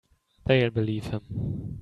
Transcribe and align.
They'll 0.47 0.71
believe 0.71 1.05
him. 1.11 1.77